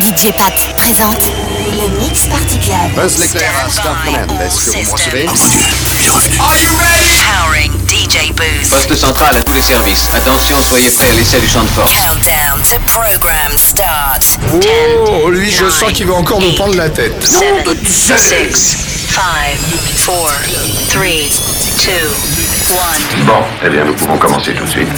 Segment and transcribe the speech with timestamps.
[0.00, 1.30] DJ Pat présente
[1.72, 2.76] le Mix Party Club.
[2.94, 4.40] Buzz l'éclair à Star Command.
[4.42, 5.26] Est-ce que vous me recevez?
[5.26, 7.16] Are you ready?
[7.24, 8.68] Powering DJ Booth.
[8.68, 10.08] Poste central à tous les services.
[10.14, 11.90] Attention, soyez prêts à l'essai du champ de force.
[11.92, 14.22] Countdown to program start.
[15.22, 17.24] Oh, lui, je sens qu'il va encore nous prendre la tête.
[17.24, 18.16] 7, 6,
[19.08, 19.56] 5, 4,
[20.04, 20.30] 3,
[20.92, 21.00] 2,
[23.20, 23.24] 1.
[23.24, 24.88] Bon, eh bien, nous pouvons commencer tout de suite.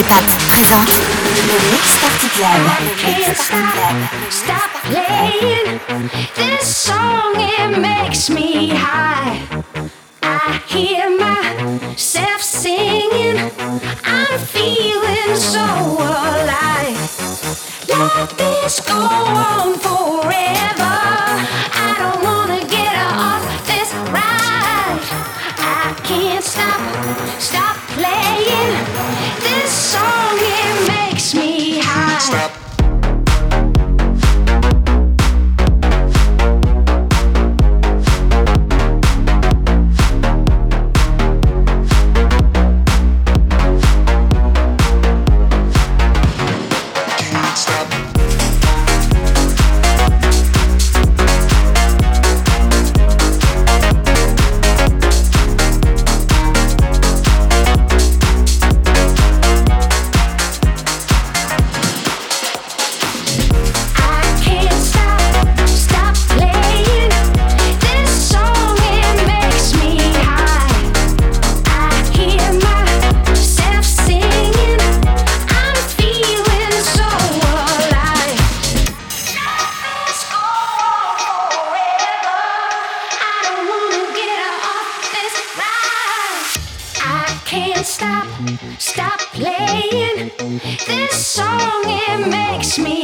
[0.00, 0.88] Pat présente.
[0.88, 2.62] Le Mix Party Club.
[4.30, 5.80] Stop playing
[6.34, 8.51] this song, it makes me
[88.78, 90.30] Stop playing
[90.86, 93.01] this song, it makes me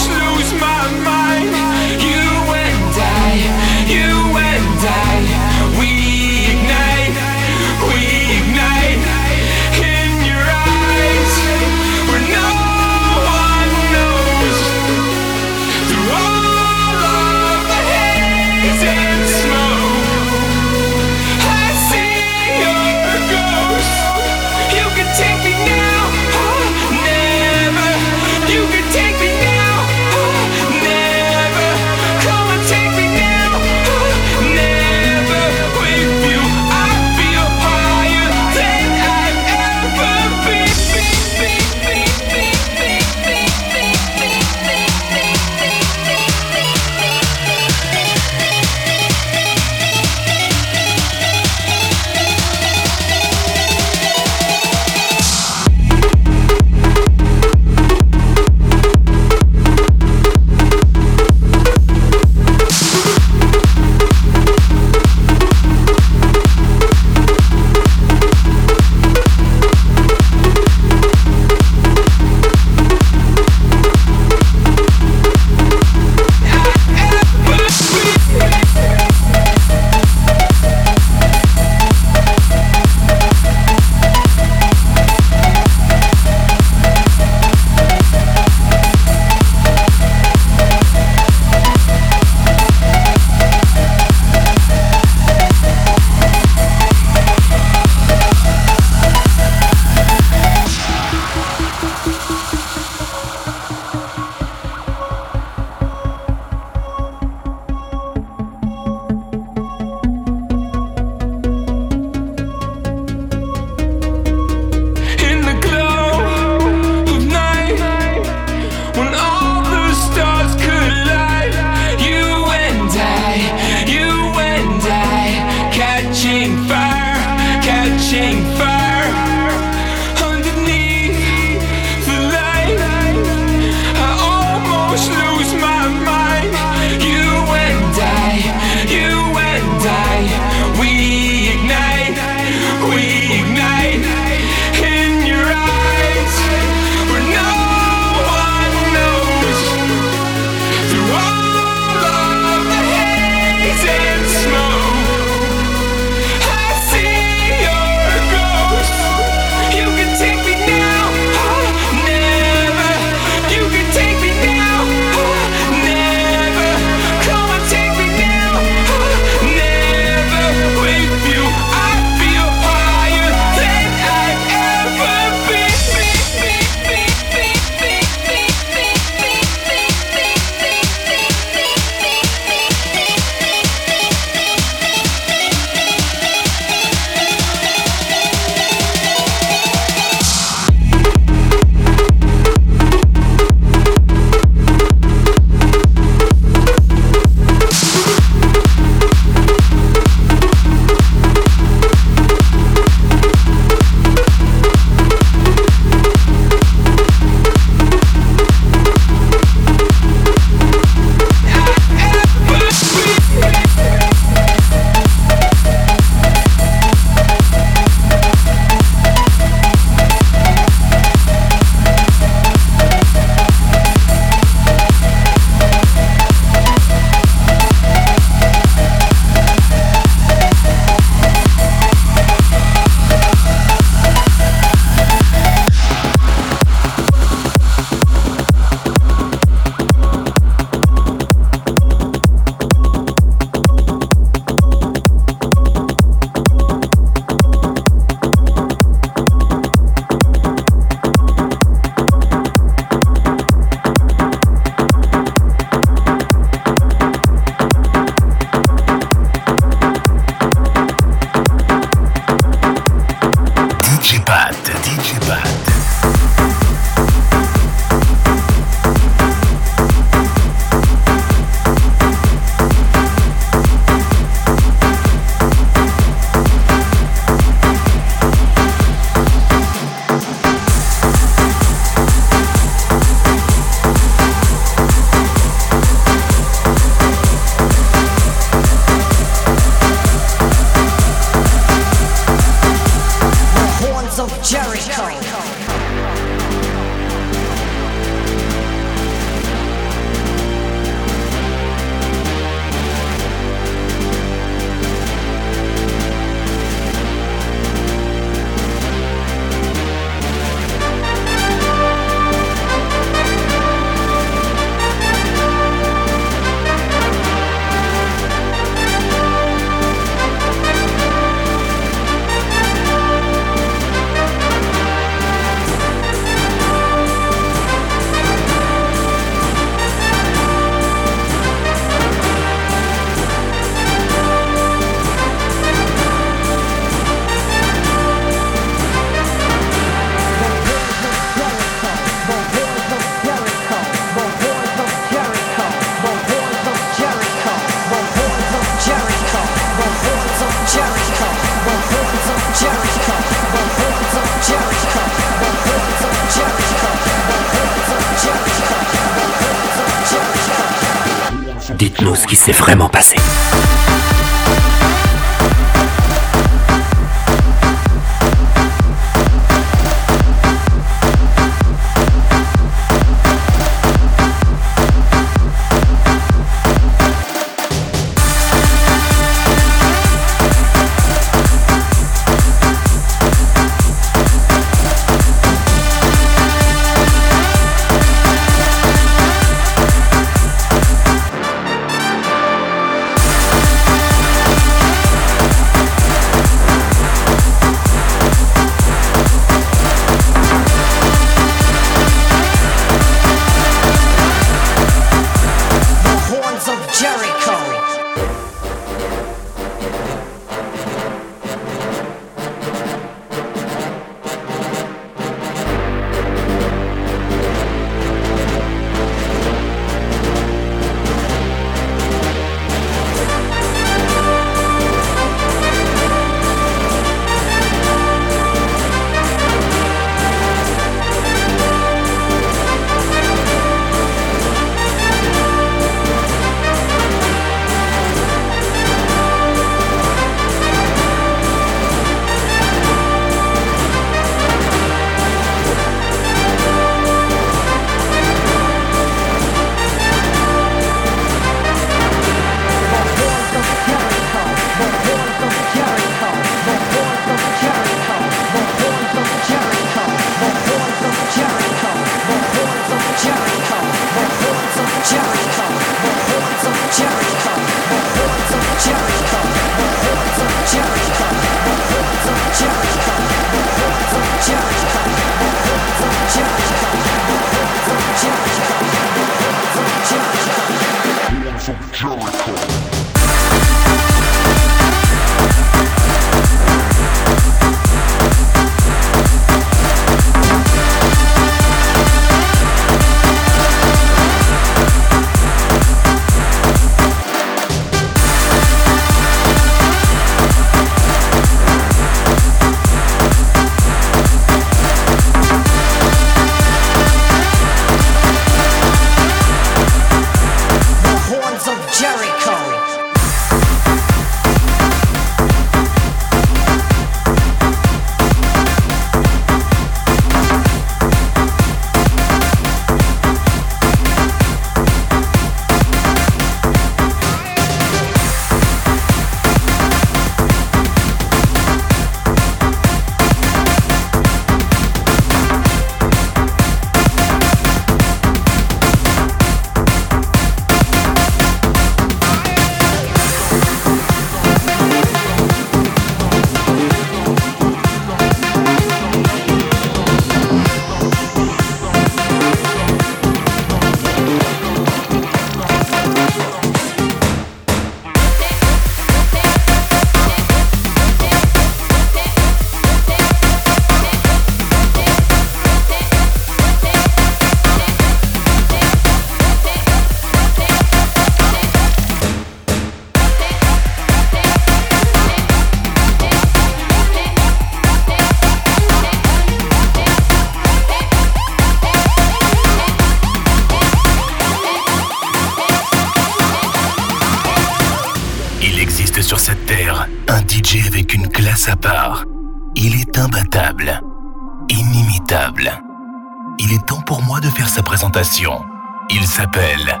[599.10, 600.00] Il s'appelle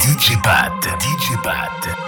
[0.00, 0.88] DJ Pat.
[1.02, 2.07] DJ Pat.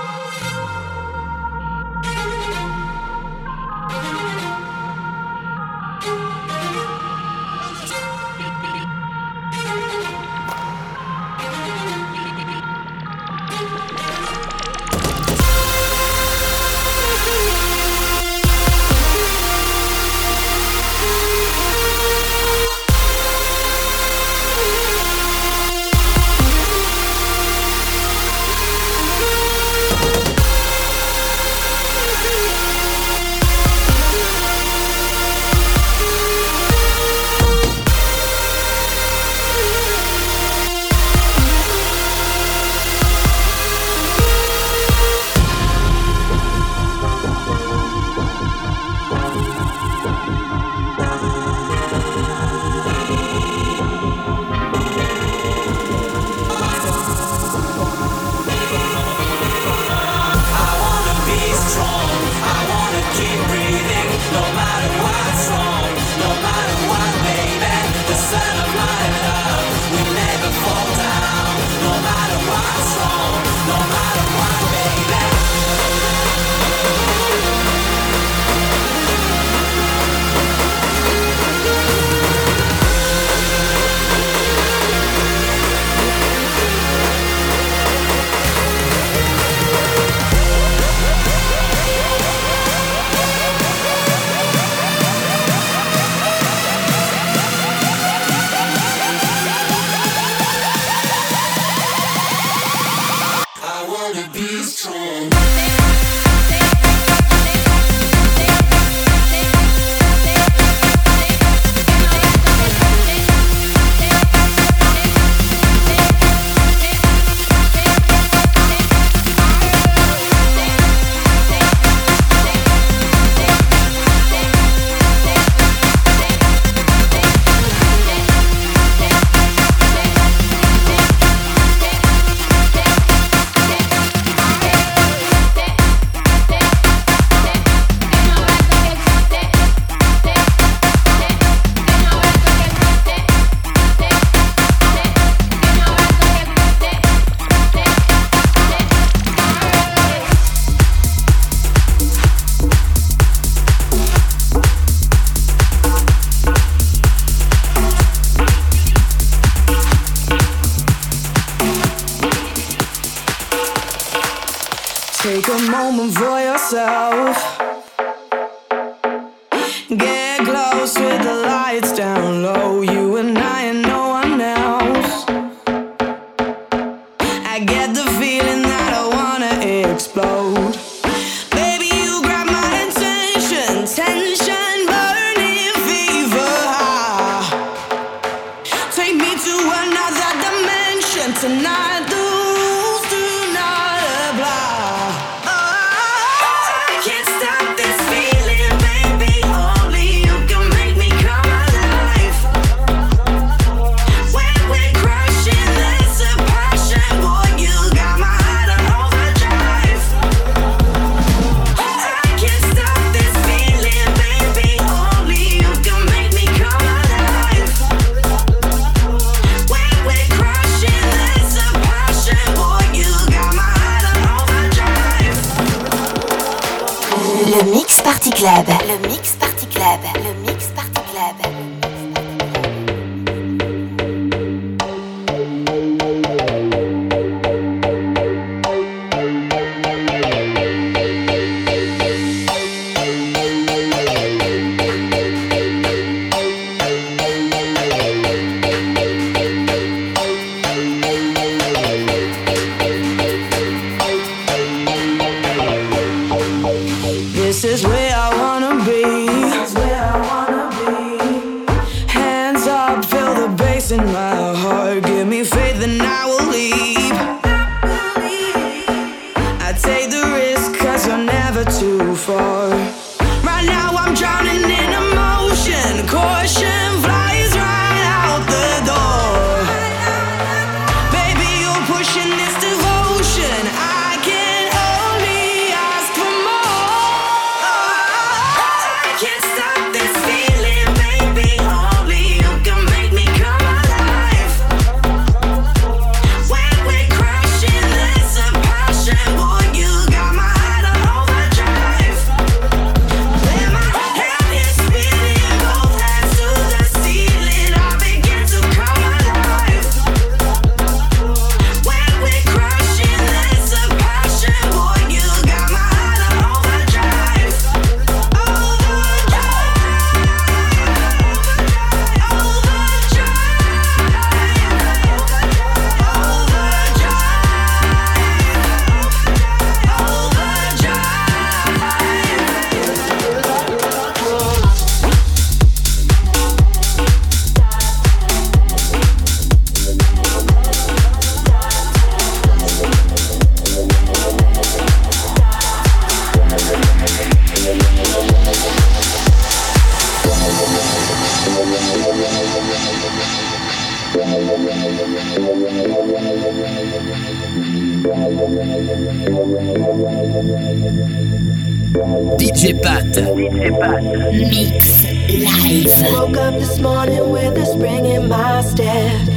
[366.30, 369.28] woke up this morning with a spring in my step.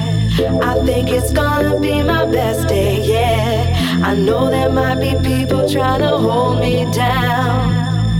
[0.62, 5.70] I think it's gonna be my best day Yeah, I know there might be people
[5.70, 8.20] trying to hold me down.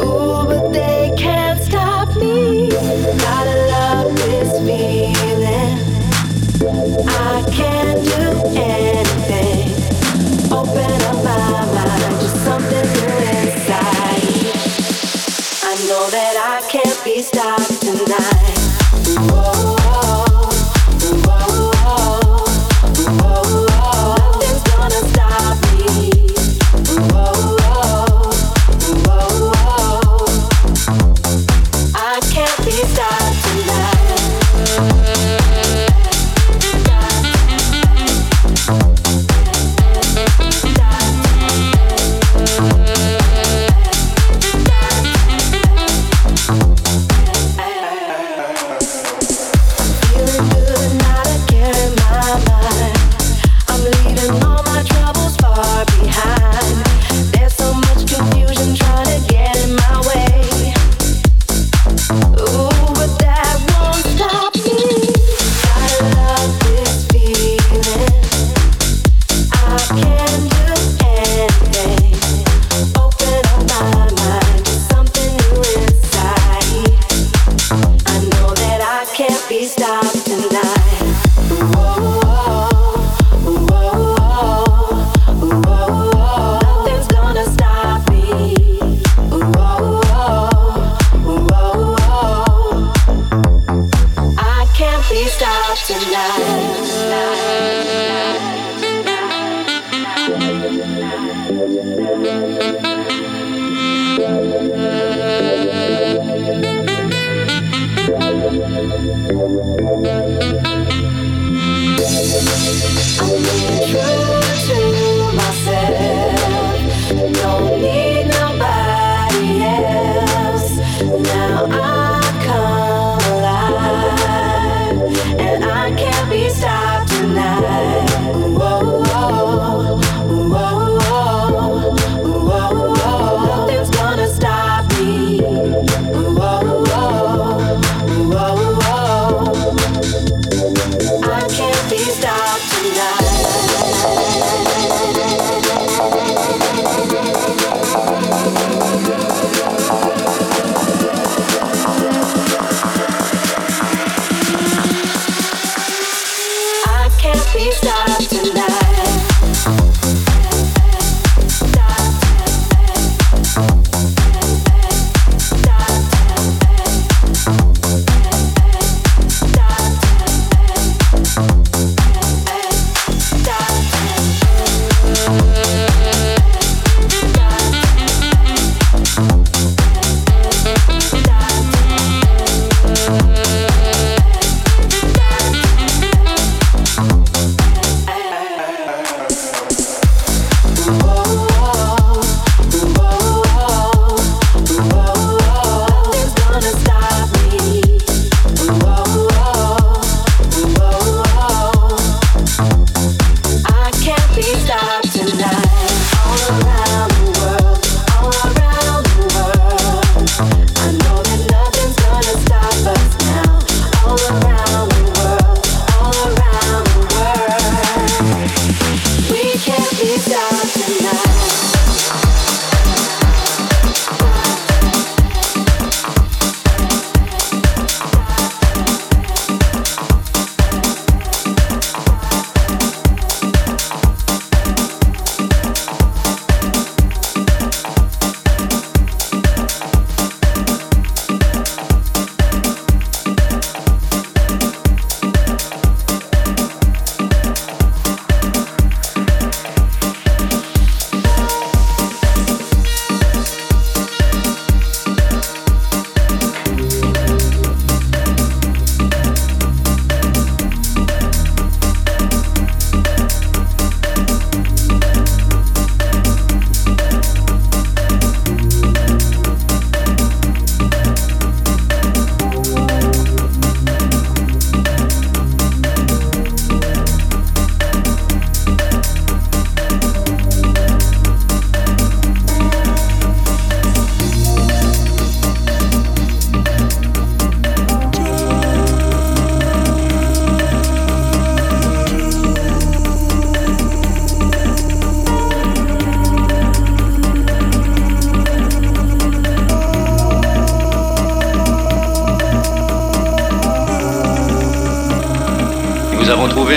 [0.00, 2.70] Ooh, but they can't stop me.
[2.70, 5.76] Gotta love this feeling.
[7.08, 8.20] I can't do
[8.58, 8.83] anything.
[17.22, 18.53] stop tonight.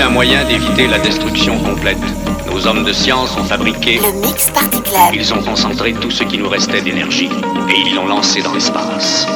[0.09, 1.97] Moyen d'éviter la destruction complète.
[2.49, 3.99] Nos hommes de science ont fabriqué...
[3.99, 4.81] Le Mix Party
[5.13, 7.29] Ils ont concentré tout ce qui nous restait d'énergie
[7.69, 9.27] et ils l'ont lancé dans l'espace.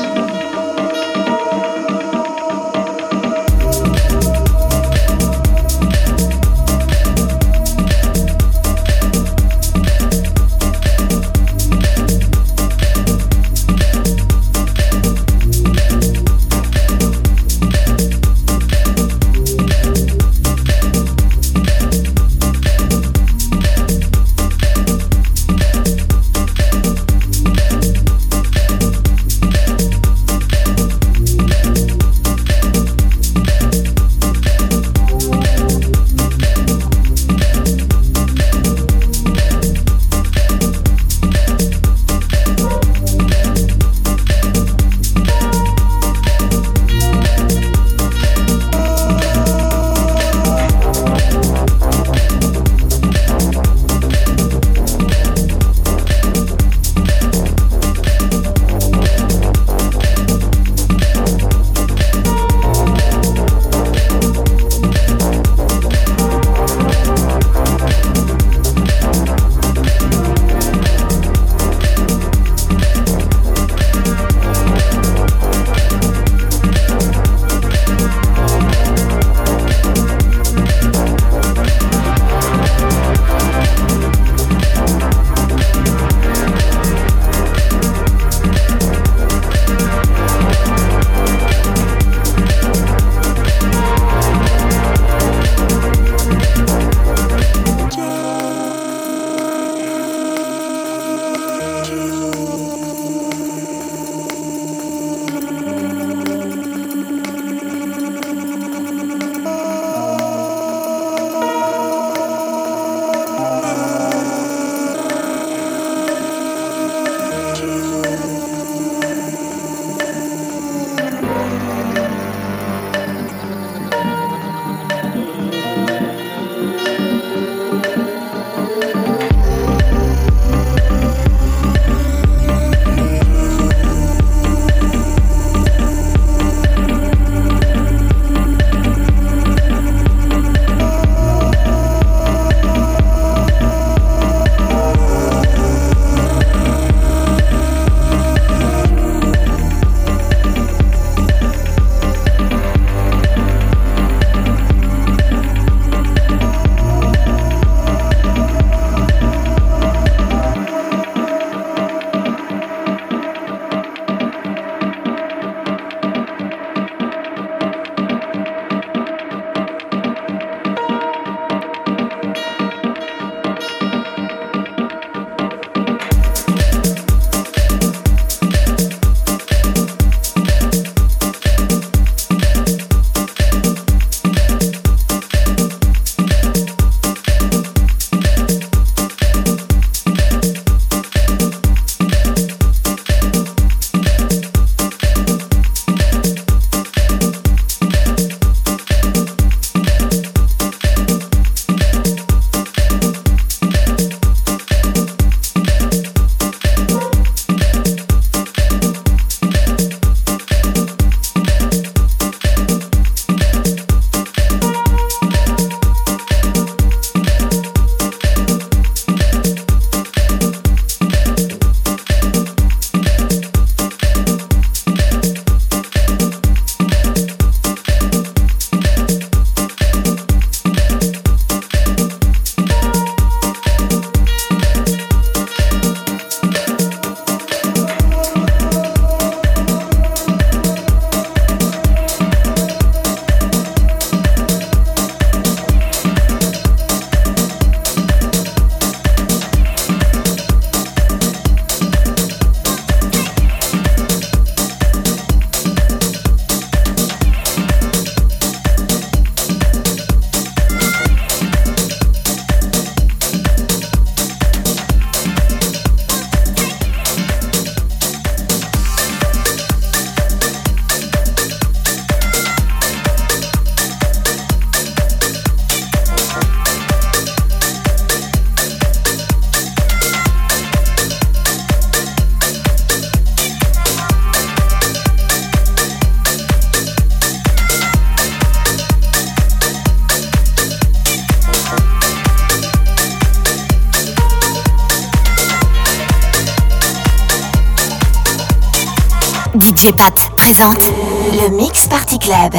[299.81, 299.91] DJ
[300.37, 300.91] présente
[301.33, 302.53] le Mix Party Club.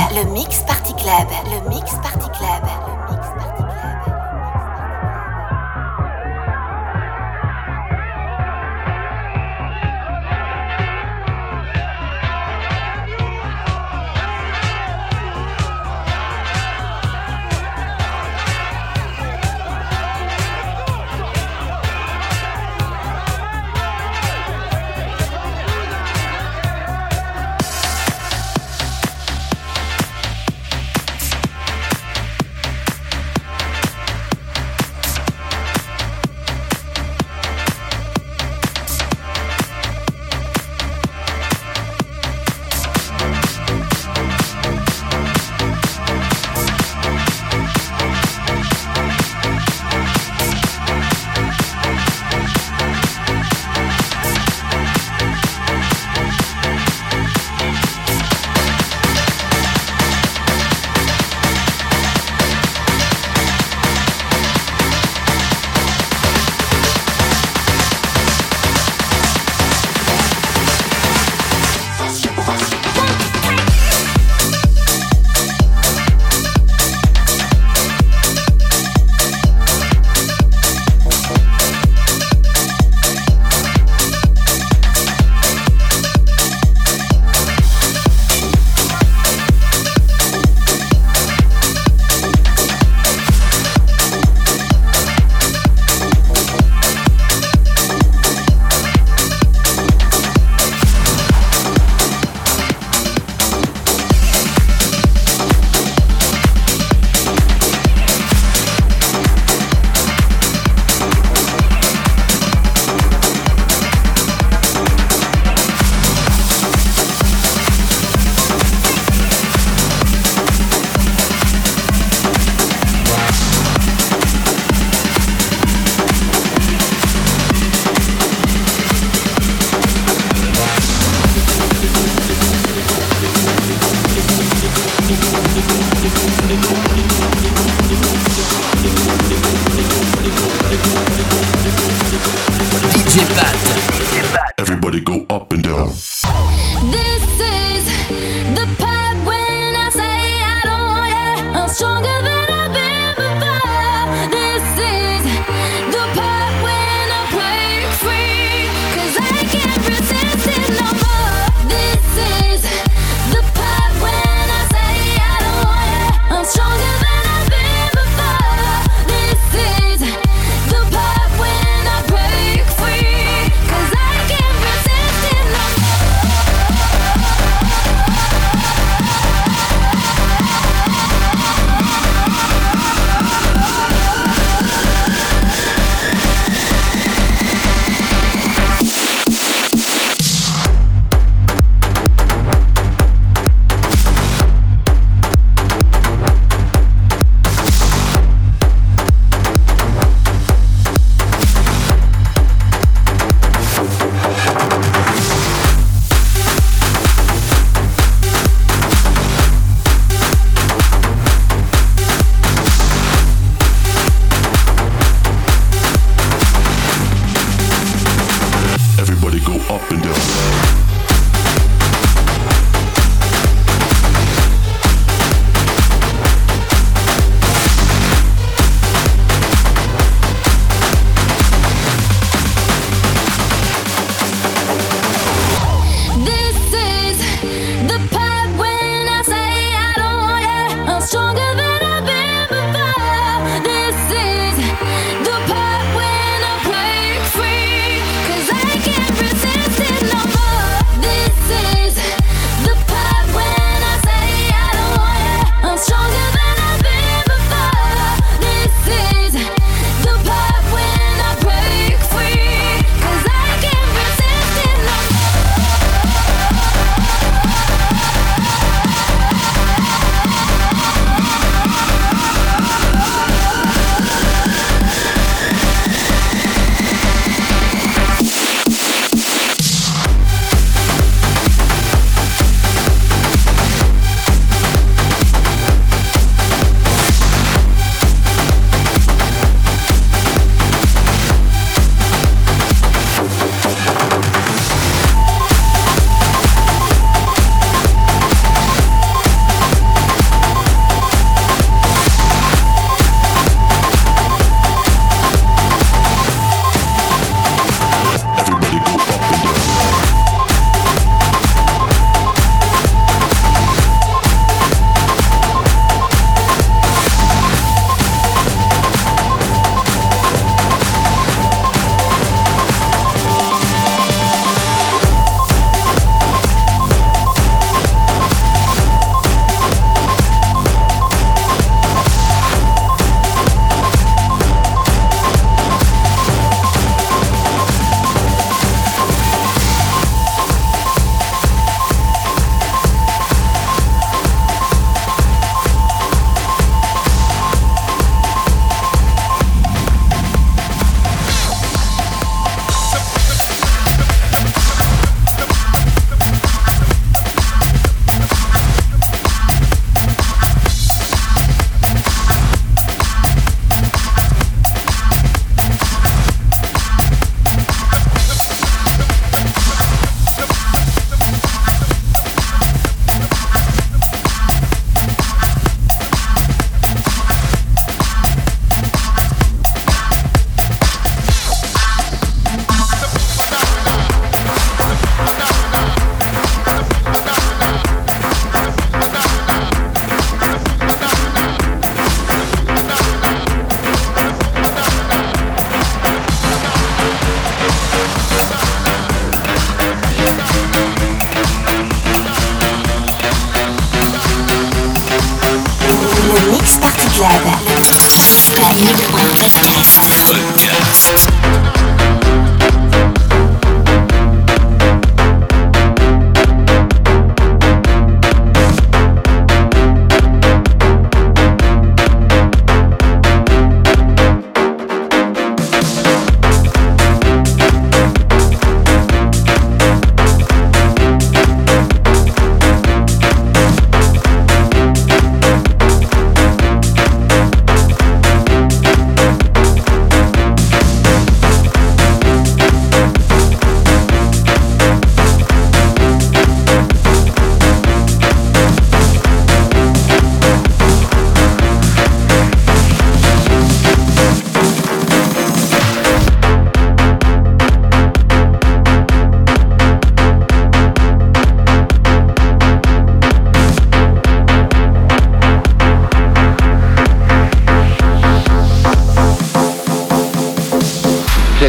[143.15, 143.42] música.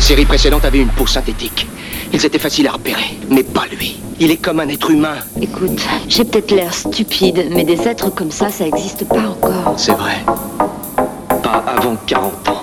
[0.03, 1.65] Série précédente avait une peau synthétique.
[2.11, 4.01] Ils étaient faciles à repérer, mais pas lui.
[4.19, 5.15] Il est comme un être humain.
[5.41, 9.75] Écoute, j'ai peut-être l'air stupide, mais des êtres comme ça, ça n'existe pas encore.
[9.77, 10.17] C'est vrai.
[11.41, 12.62] Pas avant 40 ans.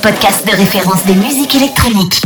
[0.00, 2.22] Podcast de référence des musiques électroniques.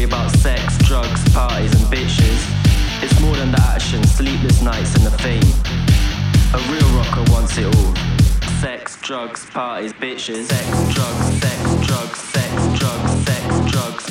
[0.00, 3.02] only about sex, drugs, parties, and bitches.
[3.02, 5.42] It's more than the action, sleepless nights, and the fame.
[6.54, 7.94] A real rocker wants it all.
[8.60, 10.44] Sex, drugs, parties, bitches.
[10.44, 14.09] Sex, drugs, sex, drugs, sex, drugs, sex, drugs.